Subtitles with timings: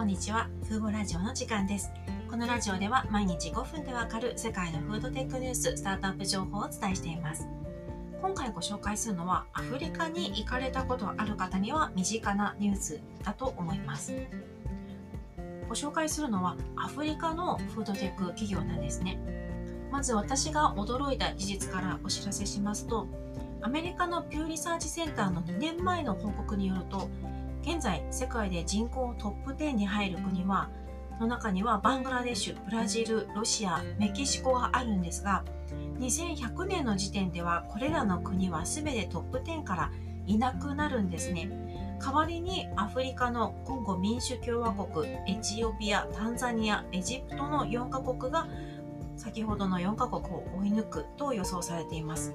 [0.00, 0.48] こんにちは。
[0.66, 1.92] フーボラジオの時間です。
[2.30, 7.46] このラジオでは毎日5分でわかる世界のフードテックニュース、スタートアップ情報をお伝えしています。
[8.22, 14.14] 今回ご紹介するのは、アフリカに行かれたことある方には身近なニュースだと思います。
[15.68, 19.20] ご紹介するのは、アフリカのフードテック企業なんですね。
[19.92, 23.06] まず私が驚いた事実からお知らせしますと、
[23.60, 27.10] アメリカのピューリサーチセンターの2年前の報告によると、
[27.62, 30.70] 現在世界で人口トップ10に入る国は
[31.20, 35.44] の中にはバングラデシュブラジルロシアメキシコがあるんですが
[35.98, 39.92] 2100年の時点ではこれらの国は全てトップ10から
[40.26, 41.50] いなくなるんですね。
[42.02, 48.48] 代わりにアフリカのコンゴ民主共和国エチオピアタンザニアエジプトの4カ国が
[49.20, 52.34] 先ほどの4カ国を追い抜くと予想されています。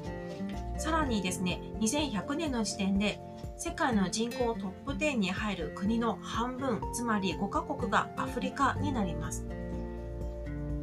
[0.78, 3.20] さらにですね2100年の時点で
[3.58, 9.48] 世界の人口トップ10に入る国の半分つまり5カ国がアフリカになります。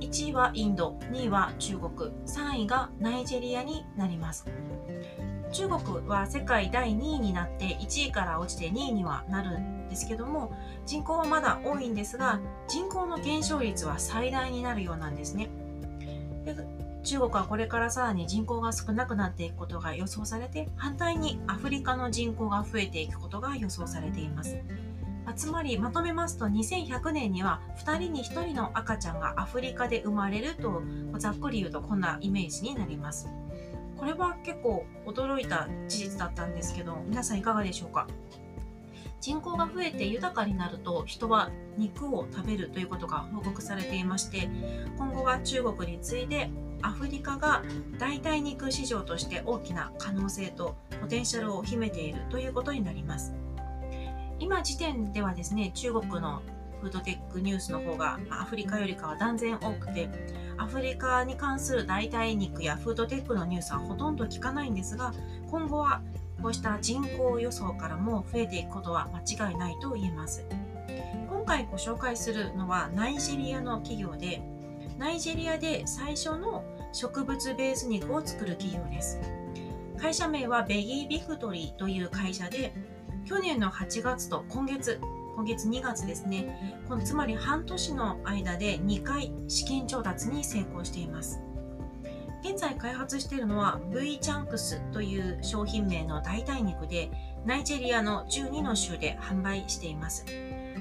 [0.01, 4.45] 1位はインド2位は中国3位がナイジェリアになります。
[5.53, 10.53] 中国は世界第2位になって1位から落ちて2位にはなるんですけども
[10.85, 15.51] 人口はまだ多いんですが人口の減少率は最大になるようなんですね。
[17.05, 24.57] 中国はこれからさらに人口が少なくなっていくことが予想されて反対にアフリカの人口が増えていくことが予想されています。
[25.37, 30.83] つまりまとめますと2100年には2人に1人の赤ちゃんがアフリカで生まれると
[31.19, 33.29] ざっくり言うとこんなイメージになります。
[33.97, 38.09] これは結構驚いた事実だったんですけど皆さんいかがでしょうか？
[39.23, 44.51] 人口が増えて豊かになると人は肉を食べるということが報告されていまして
[44.99, 46.51] 今後は中国に次いで
[46.83, 47.63] アフリカが
[47.99, 53.33] 代替肉市場として大きな可能性とポテンシャルを秘めているということになります。
[54.41, 56.43] 今時点ではですね中国の
[56.81, 60.09] フードテックニュースの方がアフリカよりかは断然多くて
[60.59, 65.15] アフリカに関する代替肉やフードテックのニュースはほとんど聞かないんですが
[65.49, 66.03] 今後は
[66.43, 70.45] こうした人口予想からも増えていくことは間違いないと言えます。
[71.29, 74.43] 今回ご紹介するのはナイジェリアの企業で
[74.99, 79.21] ナイジェリアで最初の植物ベース肉を作る企業です。
[79.99, 82.75] 会社名はベギービクトリーという会社で
[83.25, 85.01] 去年の8月と今月
[85.37, 91.41] 今月2月ですねこのつまり半年の間で2回資金調達に成功しています。
[92.43, 97.09] 現在開発しているのは V チャンクスという商品名の代替肉で
[97.47, 100.27] ナイジェリアの12の州で販売しています。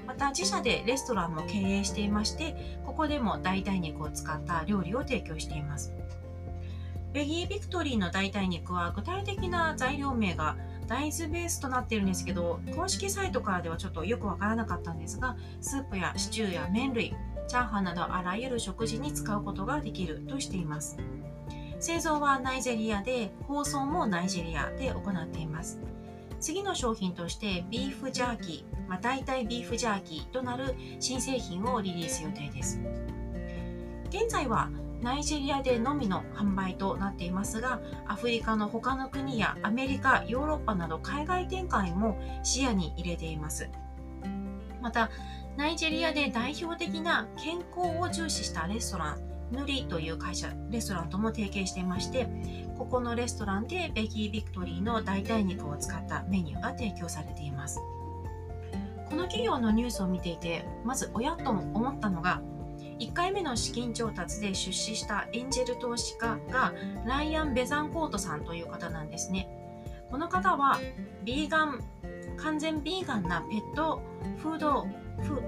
[0.08, 5.94] また自社でレストランも経営していましてここでも代替肉を使った料理を提供しています。
[7.14, 10.58] ベギービクトリーの代替肉は具体的な材料名が
[10.88, 17.14] 大豆ベースとなっているんですけど公式サイトからではちょっとよくわからなかったんですがスープやシチューや麺類
[17.48, 20.98] チャーハンなどあらゆる食事に使うことができるとしています。
[21.82, 25.82] 製造はナイジェリアで包装もナイジェリアで行っています。
[26.40, 32.80] 次の商品としてビーフジャーキー、まあ、大体ビーフジャーキーとなる新製品をリリース予定です。
[34.10, 34.70] 現在は
[35.02, 43.70] ナイジェリアでのみの販売となっていますがアフリカの他の国やアメリカヨーロッパなど海外展開も視野に入れています。
[44.84, 45.10] また
[45.58, 52.28] ナイジェリアで代表的な健康を重視したレストランヌリという会社レストランとも提携していまして
[52.78, 57.80] ここのレストランでベギービクトリーの代替肉を使ったメニューが提供されています。
[59.10, 62.42] この企業のニュースを見ていてまず親と思ったのが
[63.00, 66.74] 1回目の資金調達で出資したエンジェル投資家が
[67.06, 69.50] ライアン・ベザンコートさんという方なんですね。
[70.10, 70.80] この方は
[71.24, 71.84] ビーガン
[72.38, 74.02] 完全ビーガンなペット
[74.38, 74.88] フード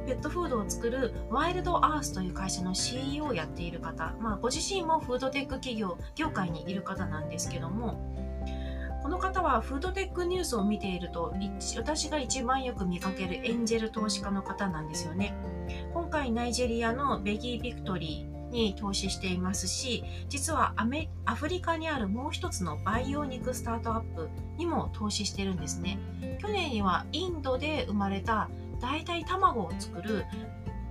[0.05, 8.13] ペットフードを作るワイルドアースという会社の CEO をやっている方、まあ、ご自身もフードテック企業業界にいる方なんですけども。
[9.03, 11.33] この方はフードテックニュースを見ていると
[11.75, 15.35] 私が一番よく見かけるエンジェル投資家の方なんですよね。
[15.93, 25.99] 今回ナイジェリアのベギー・ビクトリーに投資していますし実はアメアフリカにあるもう一つの培養肉スタートアップにも投資してるんですね。
[26.39, 28.49] 去年にはインドで生まれた
[28.83, 30.25] 代替卵を作る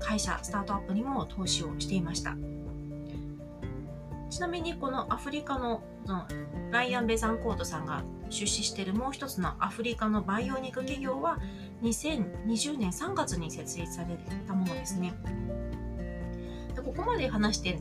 [0.01, 2.35] 会社スタートアップにも投資をしていました。
[4.31, 5.83] ちなみにこのアフリカの
[6.71, 11.39] ライアン・ベザンコートさんが出資しているもう一つのアフリカの培養肉企業は
[11.83, 14.17] 2020年3月に設立され
[14.49, 15.13] たものですね。
[16.75, 17.79] でここまで話して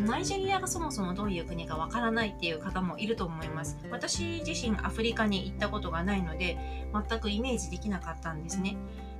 [0.00, 3.78] ナイジェリアがそもそもどういう国かわからないっていう方もいると思います。
[3.90, 6.58] 私自身アフリカに行ったことがないので
[6.92, 8.76] 全くイメージできなかったんですね。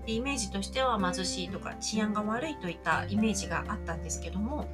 [0.06, 4.68] でイメージとしては貧しいとか治安が悪いといったイメージがあったんですけども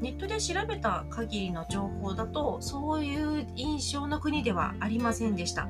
[0.00, 5.68] ネットで調べた限りの情報だとそういう印象の国ではありませんでした。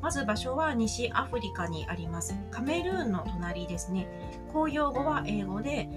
[0.00, 2.34] まず場所は西アフリカにあります。
[2.50, 4.08] カメルーンの隣ですね。
[4.52, 5.88] 公用語は英語で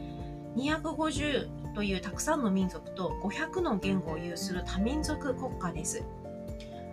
[0.58, 6.04] 250というたくさんの民族と500の言語を有する多民族国家です。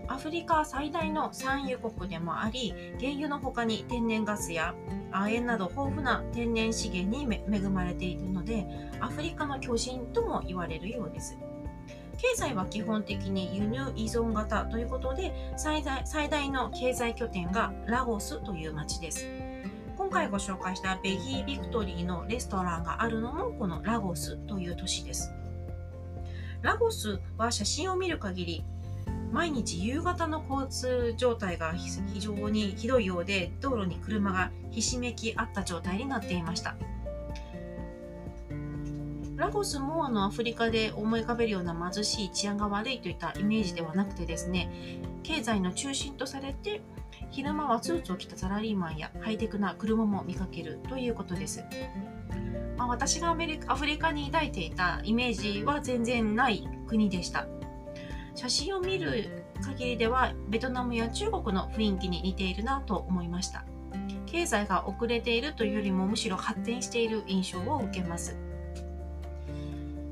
[0.07, 4.75] アフリカ最大の産油国でもあり原油の他に天然ガスや
[5.11, 8.67] 亜鉛など豊富な天然資源に恵まれているので
[9.01, 11.39] アフリカの巨人とも言われるようです。
[12.17, 19.27] 経済は基本的に輸入依存型ということで最大最大の経済拠点がラゴスという町です。
[19.97, 25.33] 今回ご紹介したベギー・ビクトリーのレストランがあるのもこのラゴスという都市です。
[26.63, 28.65] ラゴスは写真を見る限り
[29.35, 36.77] 毎日夕方の交通状態が非常にひどいようで道路に車がひしめき合った状態になっていました
[39.35, 44.71] ラゴスもあのアフリカで思い浮かべるような貧しい治安が悪いといったイメージではなくてですね
[45.25, 46.81] 経済の中心とされて
[47.31, 51.65] 昼間はスーツを着たサラリーマンやハイテクな車も見かけるということです。
[52.77, 57.49] まあ、私がアメリカアフリカに抱いていたイメージは全然ない国でした。
[58.35, 63.65] 写真を見る限りではベトナムや中国の雰囲気に似ているなと思いました。
[64.27, 68.37] 経済が遅れているというよりもむしろ発展している印象を受けます。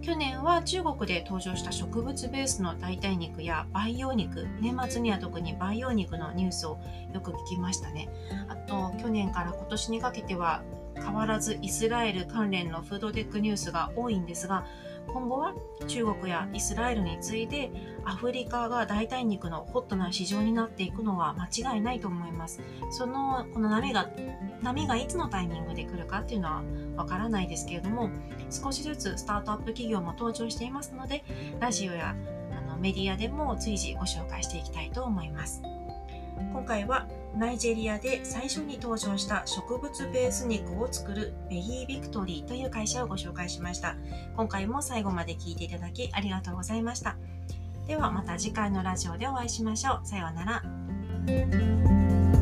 [0.03, 6.81] 去年は中国で登場した植物ベースの代替肉や培養肉年末には特に培養肉のニュースを
[7.15, 8.09] よく聞きましたね
[8.49, 10.65] あと去年から今年にかけては
[10.97, 14.67] 変わらずイスラエル関連のフードテックニュースが多いんですが
[15.09, 15.55] 今後は
[15.87, 17.71] 中国やイスラエルに次いで
[18.05, 22.61] アフリカが代替肉のホットな市場になっていくのは間違いないと思います。
[22.91, 24.11] そのこの波が
[24.63, 26.63] 波がいつのタイミングで来るかっていうのは
[26.97, 28.11] わからないですけれども
[28.51, 31.25] 少しずつスタートアップ企業も登場していますので
[31.61, 32.15] ラジオや
[32.57, 35.63] あのメディアでも随時ご紹介していきたいと思います。
[36.53, 37.07] 今回は
[37.37, 43.97] ナイジェリアで最初に登場した植物ベース肉を作るベギービクトリーという会社をご紹介しました。
[44.37, 47.17] 今回も最後まで聞いていただきありがとうございました。
[47.87, 50.07] ではまた次回のラジオでお会いしましょう。
[50.07, 52.42] さようなら。